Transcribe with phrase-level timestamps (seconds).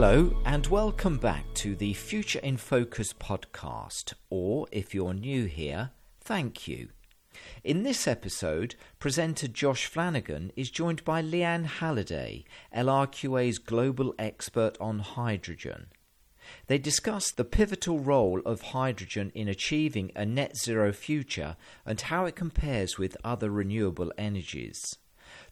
[0.00, 5.90] Hello, and welcome back to the Future in Focus podcast, or if you're new here,
[6.20, 6.90] thank you.
[7.64, 15.00] In this episode, presenter Josh Flanagan is joined by Leanne Halliday, LRQA's global expert on
[15.00, 15.88] hydrogen.
[16.68, 22.24] They discuss the pivotal role of hydrogen in achieving a net zero future and how
[22.24, 24.96] it compares with other renewable energies.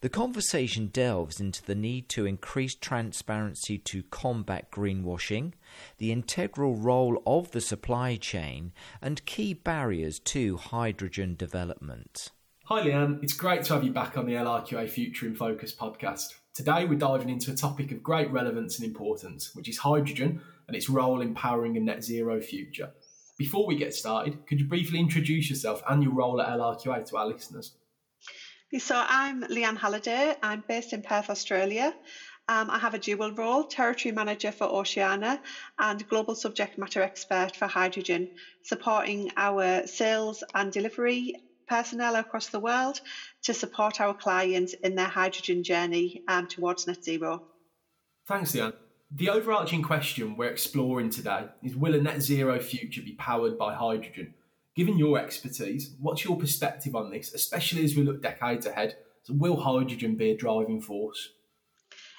[0.07, 5.55] The conversation delves into the need to increase transparency to combat greenwashing,
[5.99, 8.71] the integral role of the supply chain,
[9.03, 12.31] and key barriers to hydrogen development.
[12.67, 13.21] Hi, Leanne.
[13.21, 16.35] It's great to have you back on the LRQA Future in Focus podcast.
[16.55, 20.77] Today, we're diving into a topic of great relevance and importance, which is hydrogen and
[20.77, 22.93] its role in powering a net zero future.
[23.39, 27.17] Before we get started, could you briefly introduce yourself and your role at LRQA to
[27.17, 27.73] our listeners?
[28.75, 30.35] So I'm Leanne Halliday.
[30.43, 31.95] I'm based in Perth, Australia.
[32.49, 35.41] Um, I have a dual role, territory manager for Oceania
[35.79, 38.29] and global subject matter expert for hydrogen,
[38.65, 41.37] supporting our sales and delivery
[41.69, 43.01] personnel across the world
[43.45, 47.45] to support our clients in their hydrogen journey um, towards net zero.
[48.27, 48.75] Thanks, Leanne.
[49.13, 53.75] The overarching question we're exploring today is Will a net zero future be powered by
[53.75, 54.35] hydrogen?
[54.77, 58.95] Given your expertise, what's your perspective on this, especially as we look decades ahead?
[59.23, 61.31] So will hydrogen be a driving force?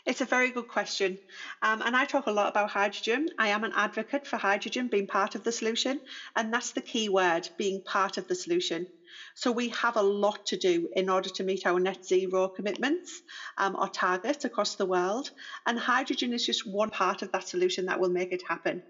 [0.08, 1.20] It's a very good question.
[1.62, 3.30] Um, and I talk a lot about hydrogen.
[3.38, 6.00] I am an advocate for hydrogen being part of the solution.
[6.36, 8.88] And that's the key word being part of the solution.
[9.36, 13.22] So we have a lot to do in order to meet our net zero commitments
[13.60, 15.30] um, or targets across the world.
[15.68, 18.82] And hydrogen is just one part of that solution that will make it happen.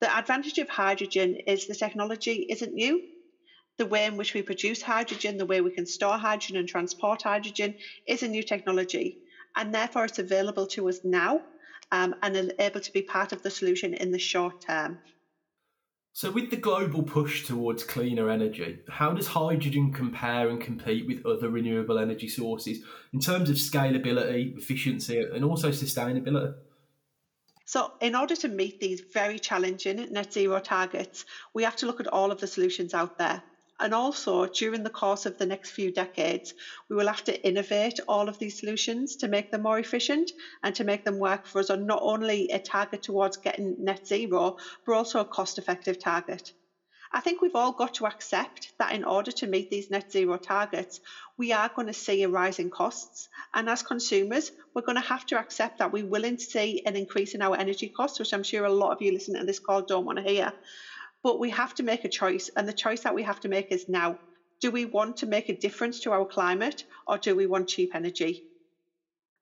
[0.00, 3.02] The advantage of hydrogen is the technology isn't new.
[3.78, 7.22] The way in which we produce hydrogen, the way we can store hydrogen and transport
[7.22, 7.74] hydrogen
[8.06, 9.18] is a new technology.
[9.54, 11.42] And therefore, it's available to us now
[11.92, 14.98] um, and able to be part of the solution in the short term.
[16.12, 21.26] So, with the global push towards cleaner energy, how does hydrogen compare and compete with
[21.26, 22.78] other renewable energy sources
[23.12, 26.54] in terms of scalability, efficiency, and also sustainability?
[27.66, 31.22] So, in order to meet these very challenging net zero targets,
[31.52, 33.42] we have to look at all of the solutions out there.
[33.78, 36.54] And also, during the course of the next few decades,
[36.88, 40.32] we will have to innovate all of these solutions to make them more efficient
[40.62, 44.00] and to make them work for us on not only a target towards getting net
[44.06, 44.54] zero,
[44.86, 46.54] but also a cost effective target.
[47.12, 50.38] I think we've all got to accept that in order to meet these net zero
[50.38, 51.00] targets,
[51.36, 53.28] we are going to see a rise in costs.
[53.54, 57.34] And as consumers, we're going to have to accept that we will see an increase
[57.34, 59.82] in our energy costs, which I'm sure a lot of you listening to this call
[59.82, 60.52] don't want to hear.
[61.22, 63.66] But we have to make a choice, and the choice that we have to make
[63.70, 64.16] is now.
[64.60, 67.90] Do we want to make a difference to our climate, or do we want cheap
[67.94, 68.42] energy?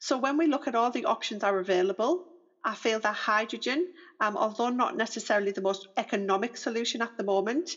[0.01, 2.21] So when we look at all the options that are available,
[2.65, 3.87] I feel that hydrogen,
[4.21, 7.77] um, although not necessarily the most economic solution at the moment,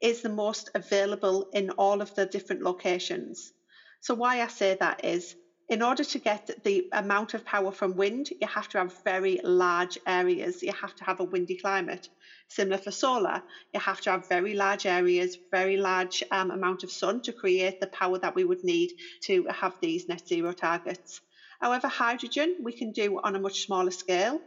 [0.00, 3.52] is the most available in all of the different locations.
[4.00, 5.34] So, why I say that is
[5.68, 9.40] in order to get the amount of power from wind, you have to have very
[9.42, 10.62] large areas.
[10.62, 12.06] You have to have a windy climate.
[12.48, 13.42] Similar for solar,
[13.72, 17.74] you have to have very large areas, very large um, amount of sun to create
[17.80, 18.90] the power that we would need
[19.22, 21.20] to have these net zero targets.
[21.60, 24.40] However, hydrogen we can do on a much smaller scale.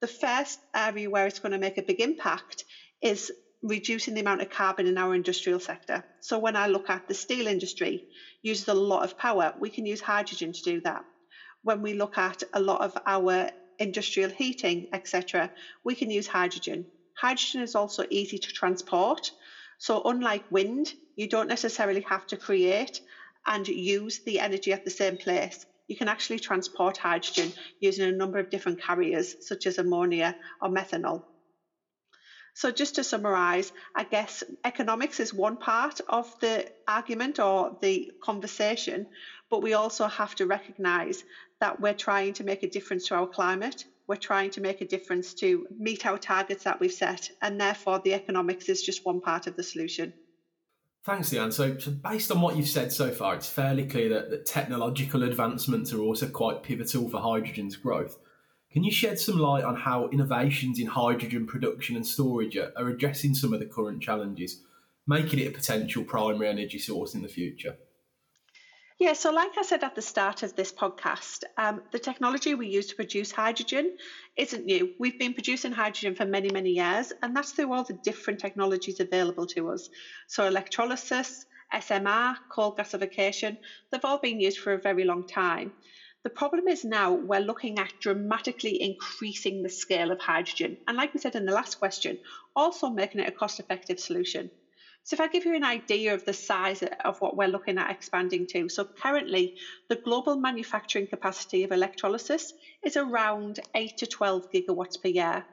[0.00, 2.64] The first area where it's going to make a big impact
[3.02, 3.30] is
[3.62, 6.04] reducing the amount of carbon in our industrial sector.
[6.20, 8.04] So when I look at the steel industry,
[8.42, 11.02] uses a lot of power, we can use hydrogen to do that.
[11.62, 13.48] When we look at a lot of our
[13.78, 15.50] industrial heating, etc.,
[15.82, 16.86] we can use hydrogen.
[17.16, 19.32] Hydrogen is also easy to transport.
[19.78, 23.00] So unlike wind, you don't necessarily have to create
[23.46, 28.12] and use the energy at the same place you can actually transport hydrogen using a
[28.12, 31.22] number of different carriers, such as ammonia or methanol.
[32.54, 38.10] So, just to summarize, I guess economics is one part of the argument or the
[38.22, 39.06] conversation,
[39.50, 41.22] but we also have to recognize
[41.60, 43.84] that we're trying to make a difference to our climate.
[44.06, 47.98] We're trying to make a difference to meet our targets that we've set, and therefore
[47.98, 50.14] the economics is just one part of the solution.
[51.04, 51.52] Thanks, Leanne.
[51.52, 55.22] So, so, based on what you've said so far, it's fairly clear that, that technological
[55.22, 58.16] advancements are also quite pivotal for hydrogen's growth.
[58.72, 62.88] Can you shed some light on how innovations in hydrogen production and storage are, are
[62.88, 64.62] addressing some of the current challenges,
[65.06, 67.76] making it a potential primary energy source in the future?
[68.98, 72.66] Yeah, so like I said at the start of this podcast, um, the technology we
[72.66, 73.88] use to produce hydrogen
[74.36, 74.90] isn't new.
[74.98, 78.98] We've been producing hydrogen for many, many years, and that's through all the different technologies
[78.98, 79.88] available to us.
[80.26, 83.58] So, electrolysis, SMR, coal gasification,
[83.92, 85.72] they've all been used for a very long time.
[86.24, 90.78] The problem is now we're looking at dramatically increasing the scale of hydrogen.
[90.88, 92.18] And like we said in the last question,
[92.56, 94.50] also making it a cost effective solution.
[95.04, 97.90] So, if I give you an idea of the size of what we're looking at
[97.90, 99.54] expanding to, so currently
[99.90, 105.44] the global manufacturing capacity of electrolysis is around 8 to 12 gigawatts per year.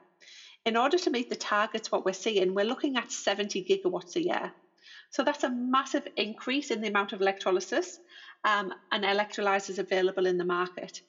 [0.65, 4.23] In order to meet the targets, what we're seeing, we're looking at 70 gigawatts a
[4.23, 4.53] year.
[5.09, 7.99] So that's a massive increase in the amount of electrolysis
[8.45, 11.01] um, and electrolyzers available in the market.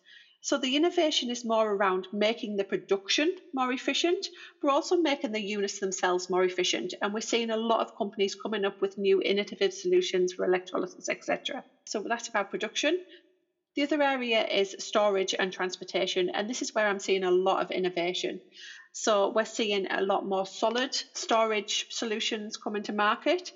[0.44, 4.28] So the innovation is more around making the production more efficient,
[4.60, 6.94] but also making the units themselves more efficient.
[7.00, 11.08] And we're seeing a lot of companies coming up with new innovative solutions for electrolysis,
[11.08, 11.62] etc.
[11.86, 12.98] So that's about production.
[13.76, 17.62] The other area is storage and transportation, and this is where I'm seeing a lot
[17.62, 18.40] of innovation.
[18.92, 23.52] So we're seeing a lot more solid storage solutions coming to market.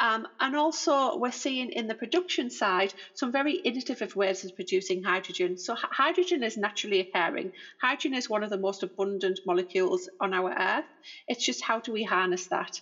[0.00, 5.00] Um, and also, we're seeing in the production side some very innovative ways of producing
[5.04, 5.56] hydrogen.
[5.58, 7.52] So, h- hydrogen is naturally occurring.
[7.80, 10.86] Hydrogen is one of the most abundant molecules on our Earth.
[11.28, 12.72] It's just how do we harness that?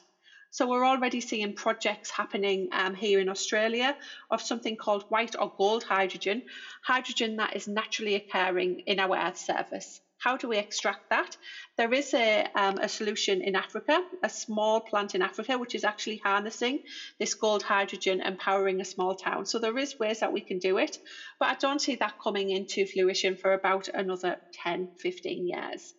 [0.51, 3.95] So, we're already seeing projects happening um, here in Australia
[4.31, 6.43] of something called white or gold hydrogen,
[6.85, 10.01] hydrogen that is naturally occurring in our Earth surface.
[10.19, 11.37] How do we extract that?
[11.77, 15.85] There is a, um, a solution in Africa, a small plant in Africa, which is
[15.85, 16.81] actually harnessing
[17.19, 19.47] this gold hydrogen and powering a small town.
[19.47, 20.97] So there is ways that we can do it,
[21.39, 25.95] but I don't see that coming into fruition for about another 10, 15 years.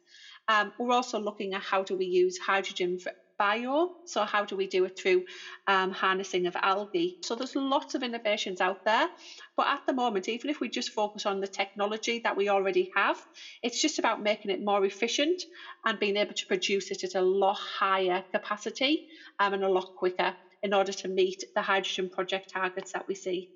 [0.48, 3.96] Um, we're also looking at how do we use hydrogen for bio.
[4.06, 5.24] So, how do we do it through
[5.66, 7.18] um, harnessing of algae?
[7.24, 9.10] So, there's lots of innovations out there.
[9.58, 12.92] But at the moment, even if we just focus on the technology that we already
[12.96, 13.18] have,
[13.64, 15.42] it's just about making it more efficient
[15.86, 19.08] and being able to produce it at a lot higher capacity
[19.40, 23.16] um, and a lot quicker in order to meet the hydrogen project targets that we
[23.16, 23.50] see.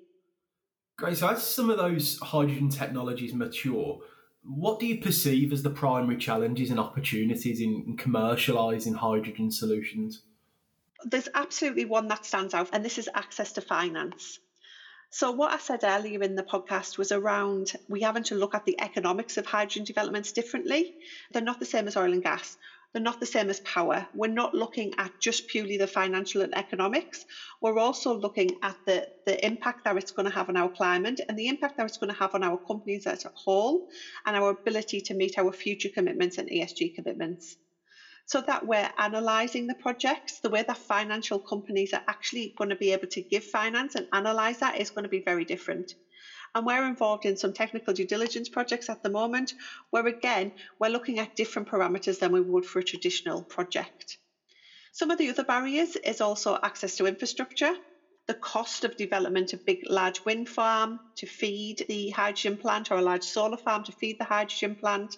[0.96, 1.18] Great.
[1.18, 4.00] So, as some of those hydrogen technologies mature,
[4.46, 10.22] what do you perceive as the primary challenges and opportunities in commercialising hydrogen solutions?
[11.04, 14.38] There's absolutely one that stands out, and this is access to finance.
[15.10, 18.64] So, what I said earlier in the podcast was around we having to look at
[18.64, 20.94] the economics of hydrogen developments differently.
[21.30, 22.56] They're not the same as oil and gas.
[22.94, 24.06] They're not the same as power.
[24.14, 27.24] We're not looking at just purely the financial and economics.
[27.60, 31.20] We're also looking at the, the impact that it's going to have on our climate
[31.28, 33.80] and the impact that it's going to have on our companies as a whole
[34.24, 37.56] and our ability to meet our future commitments and ESG commitments.
[38.26, 42.76] So that we're analysing the projects, the way that financial companies are actually going to
[42.76, 45.92] be able to give finance and analyse that is going to be very different.
[46.54, 49.52] And we're involved in some technical due diligence projects at the moment,
[49.90, 54.18] where again, we're looking at different parameters than we would for a traditional project.
[54.92, 57.72] Some of the other barriers is also access to infrastructure,
[58.28, 62.98] the cost of development of big large wind farm to feed the hydrogen plant or
[62.98, 65.16] a large solar farm to feed the hydrogen plant,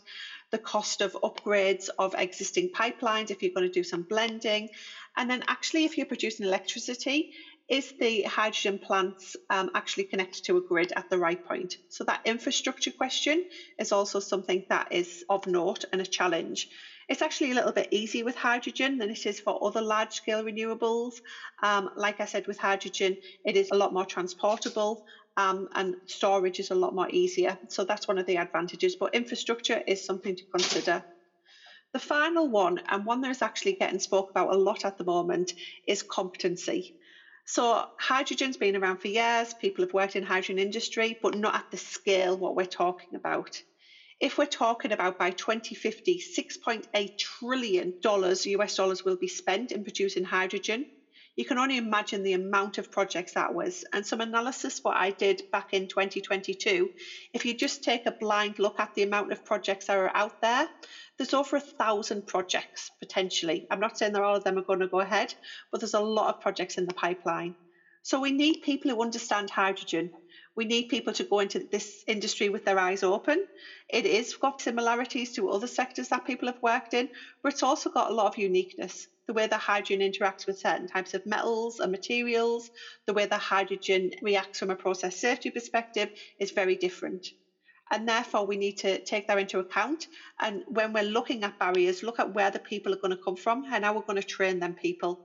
[0.50, 4.68] the cost of upgrades of existing pipelines if you're going to do some blending,
[5.16, 7.28] and then actually if you're producing electricity,
[7.68, 11.76] is the hydrogen plants um, actually connected to a grid at the right point?
[11.88, 13.42] So that infrastructure question
[13.78, 16.68] is also something that is of note and a challenge.
[17.08, 20.44] It's actually a little bit easier with hydrogen than it is for other large scale
[20.44, 21.14] renewables.
[21.62, 25.00] Um, like I said, with hydrogen, it is a lot more transportable
[25.37, 27.58] um, and storage is a lot more easier.
[27.68, 28.96] So that's one of the advantages.
[28.99, 31.02] But infrastructure is something to consider.
[31.92, 35.04] The final one, and one that is actually getting spoke about a lot at the
[35.04, 35.52] moment,
[35.87, 36.94] is competency.
[37.46, 39.54] So hydrogen's been around for years.
[39.54, 43.62] People have worked in hydrogen industry, but not at the scale what we're talking about.
[44.20, 49.84] If we're talking about by 2050, 6.8 trillion dollars US dollars will be spent in
[49.84, 50.86] producing hydrogen.
[51.37, 53.85] You can only imagine the amount of projects that was.
[53.93, 56.90] And some analysis what I did back in 2022,
[57.35, 60.33] if you just take a blind look at the amount of projects that are out
[60.40, 60.66] there,
[61.19, 63.66] there's over a thousand projects potentially.
[63.71, 65.28] I'm not saying that all of them are going to go ahead,
[65.71, 67.55] but there's a lot of projects in the pipeline.
[68.02, 70.11] So we need people who understand hydrogen.
[70.56, 73.44] We need people to go into this industry with their eyes open.
[73.88, 77.08] It is got similarities to other sectors that people have worked in,
[77.42, 79.06] but it's also got a lot of uniqueness.
[79.28, 82.70] The way that hydrogen interacts with certain types of metals and materials,
[83.06, 86.08] the way that hydrogen reacts from a process safety perspective
[86.38, 87.26] is very different.
[87.90, 90.06] And therefore, we need to take that into account.
[90.40, 93.36] And when we're looking at barriers, look at where the people are going to come
[93.36, 95.20] from and how we're going to train them people.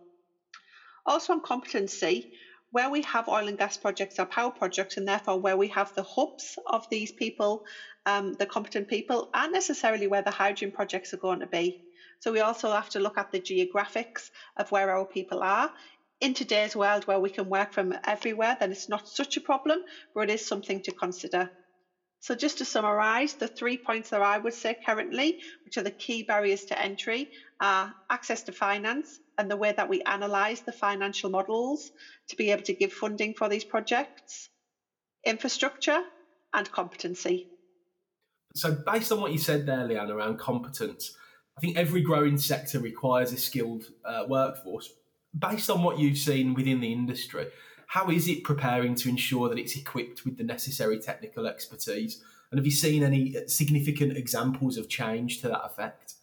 [1.05, 2.27] Also, on competency,
[2.71, 5.91] where we have oil and gas projects or power projects, and therefore where we have
[5.95, 7.61] the hubs of these people,
[8.05, 11.77] um, the competent people, aren't necessarily where the hydrogen projects are going to be.
[12.19, 15.69] So we also have to look at the geographics of where our people are.
[16.21, 19.79] In today's world, where we can work from everywhere, then it's not such a problem,
[20.13, 21.49] but it is something to consider.
[22.19, 25.35] So, just to summarise, the three points that I would say currently,
[25.65, 29.89] which are the key barriers to entry, are access to finance and the way that
[29.89, 31.89] we analyse the financial models
[32.29, 34.49] to be able to give funding for these projects,
[35.25, 35.99] infrastructure,
[36.53, 37.47] and competency.
[38.53, 41.17] So, based on what you said there, Leanne, around competence,
[41.57, 44.93] I think every growing sector requires a skilled uh, workforce.
[45.35, 47.47] Based on what you've seen within the industry,
[47.87, 52.21] how is it preparing to ensure that it's equipped with the necessary technical expertise?
[52.51, 56.13] And have you seen any significant examples of change to that effect?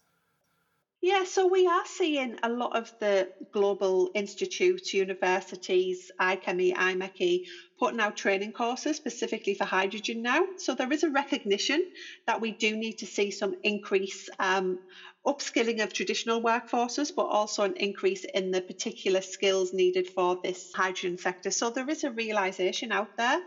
[1.01, 7.41] Yeah, so we are seeing a lot of the global institutes, universities, IChemE, IMechE,
[7.79, 10.41] putting out training courses specifically for hydrogen now.
[10.57, 11.85] So there is a recognition
[12.27, 14.79] that we do need to see some increase um,
[15.25, 20.69] upskilling of traditional workforces, but also an increase in the particular skills needed for this
[20.75, 21.53] hydrogen sector.
[21.53, 23.39] So there is a realization out there.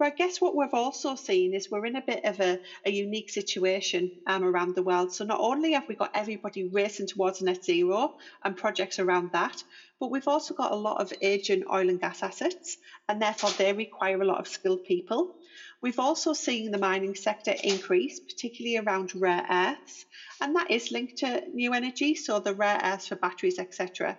[0.00, 2.90] But I guess what we've also seen is we're in a bit of a, a
[2.90, 5.12] unique situation um, around the world.
[5.12, 9.62] So not only have we got everybody racing towards net zero and projects around that,
[10.00, 12.78] but we've also got a lot of aging oil and gas assets,
[13.10, 15.28] and therefore they require a lot of skilled people.
[15.82, 20.06] We've also seen the mining sector increase, particularly around rare earths,
[20.40, 24.16] and that is linked to new energy, so the rare earths for batteries, etc.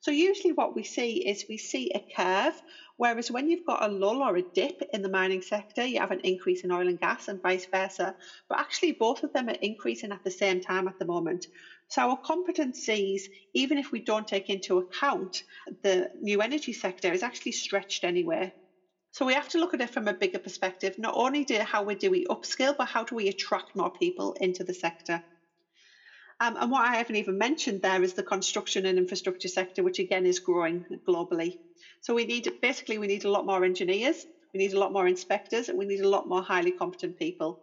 [0.00, 2.54] So usually what we see is we see a curve,
[2.96, 6.10] whereas when you've got a lull or a dip in the mining sector, you have
[6.10, 8.14] an increase in oil and gas and vice versa.
[8.48, 11.46] But actually both of them are increasing at the same time at the moment.
[11.88, 13.22] So our competencies,
[13.54, 15.42] even if we don't take into account
[15.82, 18.52] the new energy sector, is actually stretched anyway.
[19.12, 20.94] So we have to look at it from a bigger perspective.
[20.98, 24.34] Not only do how we do we upskill, but how do we attract more people
[24.40, 25.20] into the sector?
[26.44, 29.98] Um, and what I haven't even mentioned there is the construction and infrastructure sector, which
[29.98, 31.54] again is growing globally.
[32.02, 35.08] So we need basically we need a lot more engineers, we need a lot more
[35.08, 37.58] inspectors, and we need a lot more highly competent people.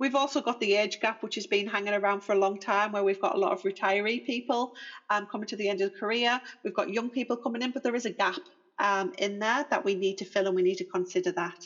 [0.00, 2.90] We've also got the age gap, which has been hanging around for a long time,
[2.90, 4.72] where we've got a lot of retiree people
[5.08, 6.40] um, coming to the end of the career.
[6.64, 8.42] We've got young people coming in, but there is a gap
[8.80, 11.58] um, in there that we need to fill and we need to consider that.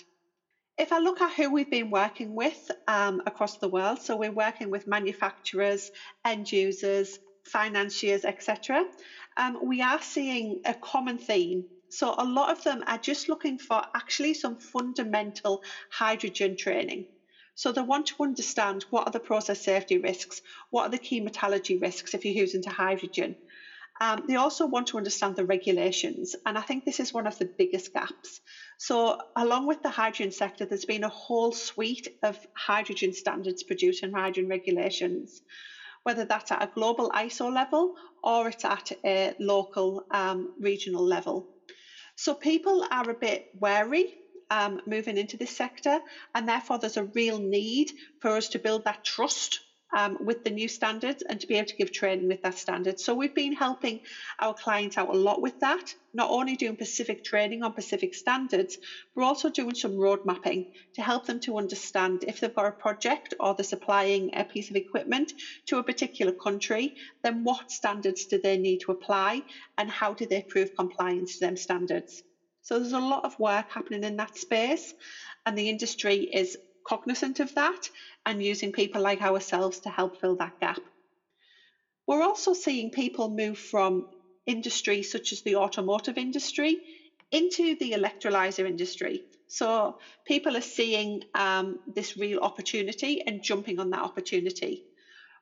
[0.78, 4.32] If I look at who we've been working with um, across the world, so we're
[4.32, 5.90] working with manufacturers,
[6.24, 8.84] end users, financiers, etc.,
[9.36, 11.66] um, we are seeing a common theme.
[11.88, 17.06] So a lot of them are just looking for actually some fundamental hydrogen training.
[17.54, 21.20] So they want to understand what are the process safety risks, what are the key
[21.20, 23.36] metallurgy risks if you're using to hydrogen,
[24.00, 27.38] um, they also want to understand the regulations, and I think this is one of
[27.38, 28.40] the biggest gaps.
[28.78, 34.02] So, along with the hydrogen sector, there's been a whole suite of hydrogen standards produced
[34.02, 35.40] and hydrogen regulations,
[36.02, 41.46] whether that's at a global ISO level or it's at a local um, regional level.
[42.16, 44.06] So, people are a bit wary
[44.50, 46.00] um, moving into this sector,
[46.34, 49.60] and therefore, there's a real need for us to build that trust
[49.96, 53.00] um, with the new standards and to be able to give training with that standard.
[53.00, 54.00] So we've been helping
[54.38, 58.76] our clients out a lot with that, not only doing specific training on specific standards,
[59.14, 62.72] but also doing some road mapping to help them to understand if they've got a
[62.72, 65.32] project or they're supplying a piece of equipment
[65.68, 66.92] to a particular country,
[67.24, 69.42] then what standards do they need to apply
[69.78, 72.22] and how do they prove compliance to them standards.
[72.62, 74.92] So there's a lot of work happening in that space,
[75.46, 77.90] and the industry is cognizant of that
[78.24, 80.78] and using people like ourselves to help fill that gap.
[82.06, 84.04] We're also seeing people move from
[84.46, 86.80] industry such as the automotive industry
[87.32, 89.24] into the electrolyzer industry.
[89.48, 89.94] So
[90.26, 94.82] people are seeing um, this real opportunity and jumping on that opportunity.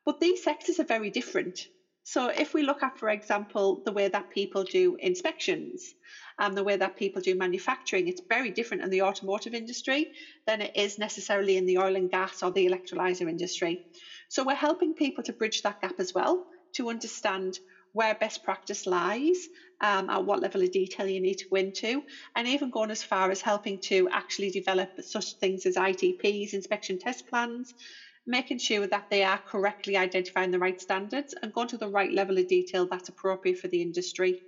[0.05, 1.69] But these sectors are very different.
[2.05, 5.95] So if we look at, for example, the way that people do inspections,
[6.39, 8.09] and the way that people do manufacturing.
[8.09, 10.11] It's very different in the automotive industry
[10.47, 13.81] than it is necessarily in the oil and gas or the electrolyzer industry.
[14.29, 16.41] So we're helping people to bridge that gap as well
[16.75, 17.59] to understand
[17.93, 19.49] where best practice lies,
[19.81, 22.03] um, at what level of detail you need to go into,
[22.35, 26.99] and even going as far as helping to actually develop such things as ITPs, inspection
[26.99, 27.73] test plans,
[28.27, 32.13] making sure that they are correctly identifying the right standards and going to the right
[32.13, 34.43] level of detail that's appropriate for the industry.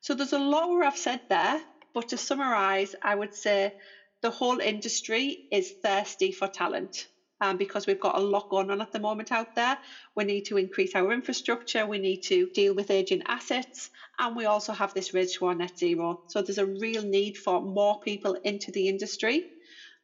[0.00, 1.62] So there's a lot more I've said there,
[1.94, 3.72] but to summarize, I would say
[4.22, 7.08] the whole industry is thirsty for talent.
[7.38, 9.76] Um, because we've got a lot going on at the moment out there.
[10.14, 14.46] We need to increase our infrastructure, we need to deal with aging assets, and we
[14.46, 16.18] also have this race to our net zero.
[16.28, 19.44] So there's a real need for more people into the industry.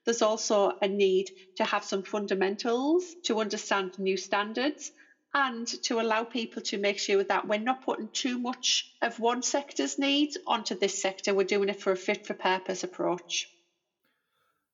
[0.05, 4.91] There's also a need to have some fundamentals to understand new standards
[5.35, 9.43] and to allow people to make sure that we're not putting too much of one
[9.43, 11.33] sector's needs onto this sector.
[11.33, 13.49] We're doing it for a fit for purpose approach.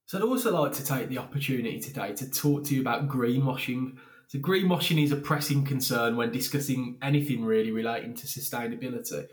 [0.06, 3.99] So I'd also like to take the opportunity today to talk to you about greenwashing.
[4.28, 9.26] So greenwashing is a pressing concern when discussing anything really relating to sustainability.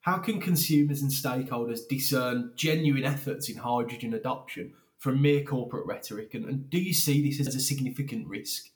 [0.00, 6.34] How can consumers and stakeholders discern genuine efforts in hydrogen adoption from mere corporate rhetoric?
[6.34, 8.66] And, and do you see this as a significant risk?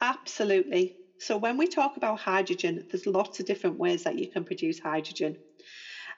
[0.00, 0.96] Absolutely.
[1.18, 4.78] So when we talk about hydrogen, there's lots of different ways that you can produce
[4.78, 5.36] hydrogen.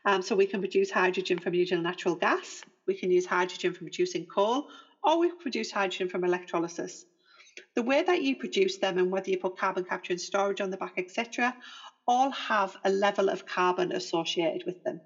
[0.05, 3.87] Um, so we can produce hydrogen from using natural gas, we can use hydrogen from
[3.87, 4.69] producing coal,
[5.03, 7.05] or we can produce hydrogen from electrolysis.
[7.75, 10.71] The way that you produce them and whether you put carbon capture and storage on
[10.71, 11.55] the back, etc.,
[12.07, 15.01] all have a level of carbon associated with them.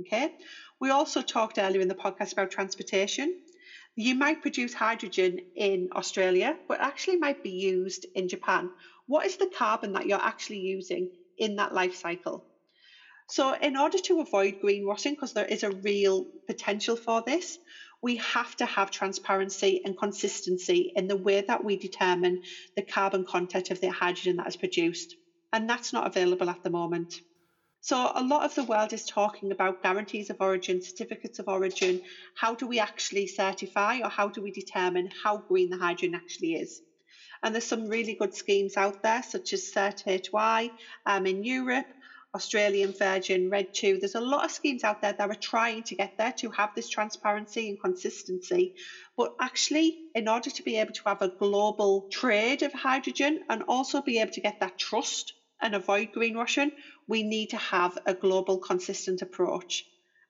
[0.00, 0.34] Okay.
[0.80, 3.40] We also talked earlier in the podcast about transportation.
[3.96, 8.70] You might produce hydrogen in Australia, but actually might be used in Japan.
[9.06, 12.44] What is the carbon that you're actually using in that life cycle?
[13.30, 17.58] So, in order to avoid greenwashing, because there is a real potential for this,
[18.02, 22.38] we have to have transparency and consistency in the way that we determine
[22.76, 25.16] the carbon content of the hydrogen that is produced.
[25.52, 27.14] And that's not available at the moment.
[27.86, 32.00] So, a lot of the world is talking about guarantees of origin, certificates of origin.
[32.34, 36.54] How do we actually certify or how do we determine how green the hydrogen actually
[36.54, 36.82] is?
[37.44, 40.72] And there's some really good schemes out there, such as CERT-HY
[41.06, 41.86] um, in Europe,
[42.34, 43.98] Australian Virgin, RED II.
[43.98, 46.70] There's a lot of schemes out there that are trying to get there to have
[46.74, 48.72] this transparency and consistency.
[49.16, 53.62] But actually, in order to be able to have a global trade of hydrogen and
[53.68, 56.70] also be able to get that trust and avoid greenwashing,
[57.06, 59.84] we need to have a global consistent approach.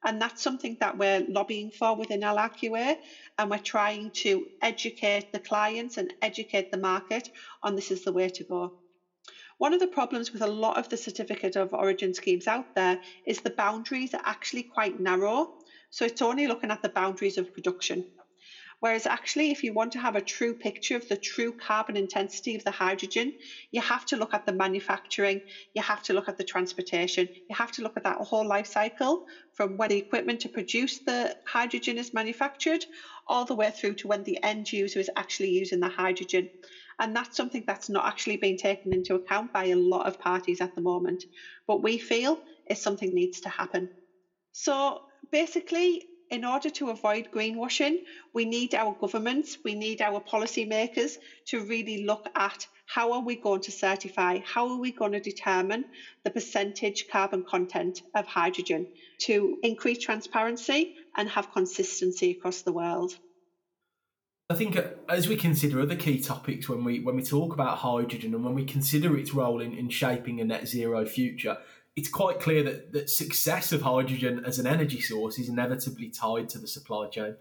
[0.05, 2.97] And that's something that we're lobbying for within LRQA.
[3.39, 7.29] And we're trying to educate the clients and educate the market
[7.63, 8.73] on this is the way to go.
[9.59, 12.99] One of the problems with a lot of the certificate of origin schemes out there
[13.27, 15.47] is the boundaries are actually quite narrow.
[15.91, 18.05] So it's only looking at the boundaries of production.
[18.81, 22.55] Whereas actually, if you want to have a true picture of the true carbon intensity
[22.55, 23.33] of the hydrogen,
[23.71, 25.43] you have to look at the manufacturing,
[25.75, 28.67] you have to look at the transportation, you have to look at that whole life
[28.67, 29.23] cycle
[29.55, 32.85] from when the equipment to produce the hydrogen is manufactured
[33.27, 36.49] all the way through to when the end user is actually using the hydrogen.
[36.99, 40.61] And that's something that's not actually being taken into account by a lot of parties
[40.61, 41.25] at the moment.
[41.67, 43.89] But we feel is something needs to happen.
[44.53, 44.99] So
[45.31, 47.99] basically, in order to avoid greenwashing,
[48.33, 53.37] we need our governments, we need our policymakers to really look at how are we
[53.37, 55.85] going to certify, how are we going to determine
[56.25, 58.87] the percentage carbon content of hydrogen
[59.19, 63.17] to increase transparency and have consistency across the world.
[64.49, 67.79] I think uh, as we consider other key topics when we when we talk about
[67.79, 71.59] hydrogen and when we consider its role in, in shaping a net zero future,
[71.97, 76.49] it's quite clear that, that success of hydrogen as an energy source is inevitably tied
[76.51, 77.37] to the supply chain.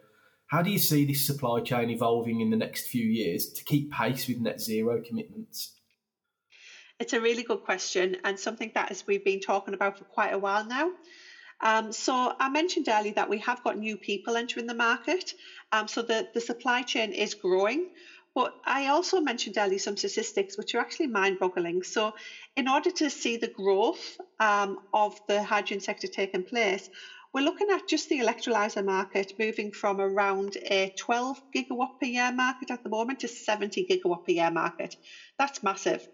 [0.47, 3.91] How do you see this supply chain evolving in the next few years to keep
[3.91, 5.73] pace with net zero commitments?
[6.99, 10.33] It's a really good question and something that as we've been talking about for quite
[10.33, 10.91] a while now.
[11.61, 15.33] Um, so I mentioned earlier that we have got new people entering the market.
[15.71, 17.89] Um, so the, the supply chain is growing.
[18.35, 21.81] But I also mentioned earlier some statistics which are actually mind boggling.
[21.81, 22.13] So,
[22.55, 26.87] in order to see the growth um, of the hydrogen sector taking place,
[27.33, 32.31] we're looking at just the electrolyzer market moving from around a 12 gigawatt per year
[32.31, 34.95] market at the moment to 70 gigawatt per year market.
[35.39, 36.07] That's massive.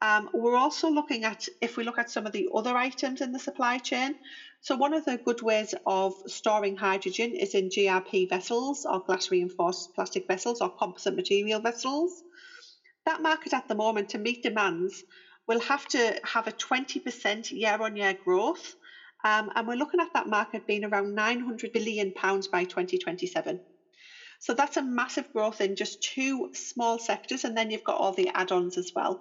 [0.00, 3.32] Um, we're also looking at, if we look at some of the other items in
[3.32, 4.14] the supply chain,
[4.60, 9.30] so one of the good ways of storing hydrogen is in GRP vessels or glass
[9.30, 12.22] reinforced plastic vessels or composite material vessels.
[13.06, 15.04] That market at the moment to meet demands
[15.48, 18.76] will have to have a 20% year on year growth.
[19.24, 23.60] Um, and we're looking at that market being around 900 billion pounds by 2027.
[24.40, 28.12] So that's a massive growth in just two small sectors, and then you've got all
[28.12, 29.20] the add ons as well.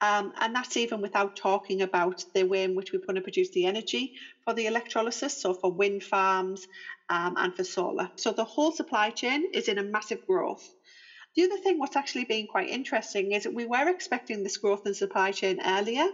[0.00, 3.50] Um, and that's even without talking about the way in which we're going to produce
[3.50, 4.12] the energy
[4.44, 6.66] for the electrolysis, so for wind farms
[7.08, 8.08] um, and for solar.
[8.16, 10.62] So the whole supply chain is in a massive growth.
[11.34, 14.82] The other thing, what's actually been quite interesting, is that we were expecting this growth
[14.86, 16.06] in supply chain earlier,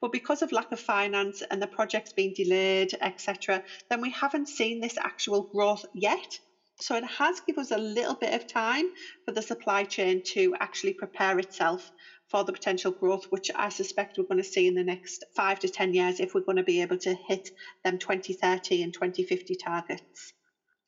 [0.00, 4.48] but because of lack of finance and the projects being delayed, etc., then we haven't
[4.48, 6.40] seen this actual growth yet.
[6.80, 8.86] So it has given us a little bit of time
[9.24, 11.90] for the supply chain to actually prepare itself
[12.30, 15.58] for the potential growth, which I suspect we're going to see in the next five
[15.60, 17.50] to 10 years if we're going to be able to hit
[17.84, 20.32] them 2030 and 2050 targets.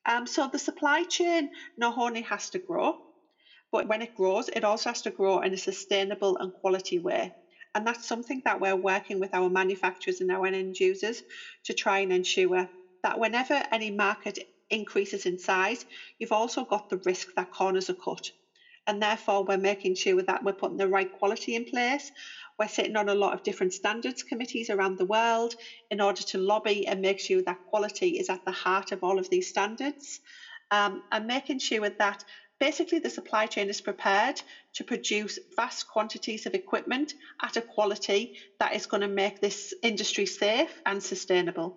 [0.07, 2.95] Um, so the supply chain not only has to grow,
[3.73, 7.33] but when it grows, it also has to grow in a sustainable and quality way.
[7.75, 11.23] And that's something that we're working with our manufacturers and our end users
[11.65, 12.67] to try and ensure
[13.03, 14.39] that whenever any market
[14.71, 15.85] increases in size,
[16.19, 18.31] you've also got the risk that corners are cut.
[18.87, 22.11] And therefore, we're making sure that we're putting the right quality in place.
[22.59, 25.55] We're sitting on a lot of different standards committees around the world
[25.91, 29.19] in order to lobby and make sure that quality is at the heart of all
[29.19, 30.21] of these standards.
[30.71, 32.25] Um, and making sure that
[32.59, 34.41] basically the supply chain is prepared
[34.75, 39.75] to produce vast quantities of equipment at a quality that is going to make this
[39.83, 41.77] industry safe and sustainable.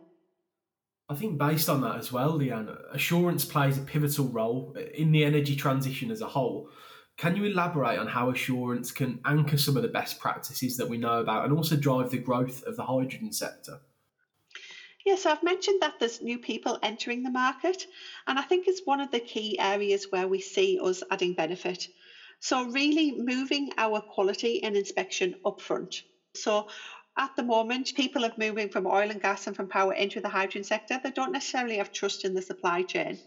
[1.10, 5.24] I think based on that as well, Leanne, assurance plays a pivotal role in the
[5.24, 6.70] energy transition as a whole.
[7.18, 10.98] Can you elaborate on how assurance can anchor some of the best practices that we
[10.98, 13.80] know about and also drive the growth of the hydrogen sector?
[15.06, 17.86] Yes, so I've mentioned that there's new people entering the market,
[18.28, 21.88] and I think it's one of the key areas where we see us adding benefit.
[22.40, 26.02] So, really moving our quality and inspection upfront.
[26.36, 26.66] So,
[27.18, 30.30] at the moment, people are moving from oil and gas and from power into the
[30.30, 31.00] hydrogen sector.
[31.02, 33.20] They don't necessarily have trust in the supply chain.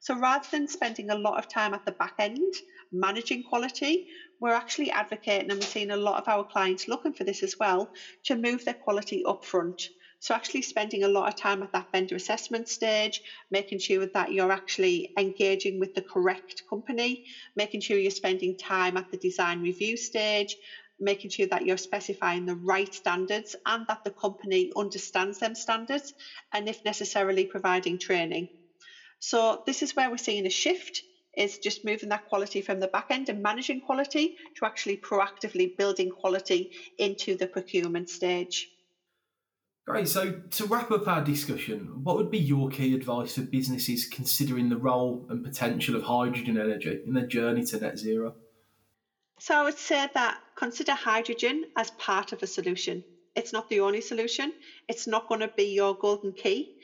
[0.00, 2.54] So, rather than spending a lot of time at the back end
[2.90, 4.02] managing quality,
[4.40, 7.54] we're actually advocating, and we're seeing a lot of our clients looking for this as
[7.60, 7.90] well,
[8.24, 9.88] to move their quality upfront.
[10.18, 14.32] So, actually spending a lot of time at that vendor assessment stage, making sure that
[14.32, 17.20] you're actually engaging with the correct company,
[17.54, 20.56] making sure you're spending time at the design review stage,
[20.98, 26.12] making sure that you're specifying the right standards and that the company understands them standards,
[26.52, 28.48] and if necessarily, providing training.
[29.20, 31.02] So, this is where we're seeing a shift
[31.36, 35.76] is just moving that quality from the back end and managing quality to actually proactively
[35.76, 38.68] building quality into the procurement stage.
[39.86, 40.08] Great.
[40.08, 44.70] So, to wrap up our discussion, what would be your key advice for businesses considering
[44.70, 48.34] the role and potential of hydrogen energy in their journey to net zero?
[49.38, 53.04] So, I would say that consider hydrogen as part of a solution.
[53.36, 54.52] It's not the only solution,
[54.88, 56.76] it's not going to be your golden key,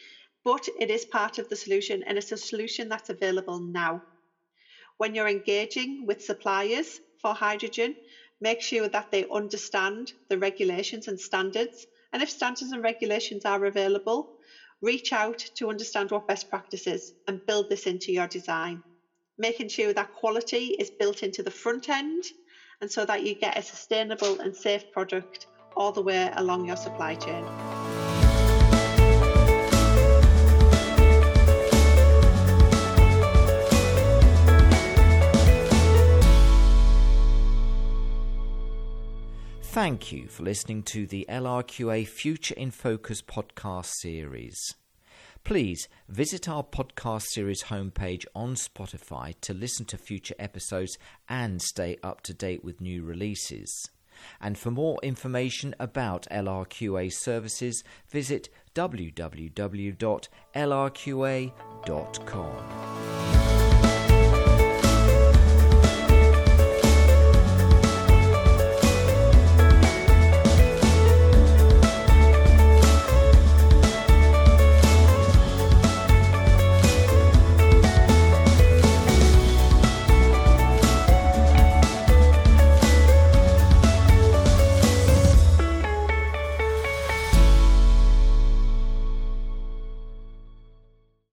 [0.47, 4.01] but it is part of the solution and it's a solution that's available now.
[4.97, 7.97] When you're engaging with suppliers for hydrogen,
[8.41, 13.65] make sure that they understand the regulations and standards and if standards and regulations are
[13.65, 14.29] available,
[14.81, 18.81] reach out to understand what best practice is and build this into your design.
[19.39, 22.23] Making sure that quality is built into the front end
[22.81, 26.77] and so that you get a sustainable and safe product all the way along your
[26.77, 27.76] supply chain.
[39.77, 44.75] Thank you for listening to the LRQA Future in Focus podcast series.
[45.45, 50.97] Please visit our podcast series homepage on Spotify to listen to future episodes
[51.29, 53.91] and stay up to date with new releases.
[54.41, 59.47] And for more information about LRQA services, visit www.lrqa.com.